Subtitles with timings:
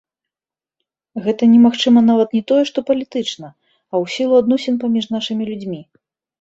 [1.25, 5.81] Гэта немагчыма нават не тое што палітычна, а ў сілу адносін паміж нашымі людзьмі.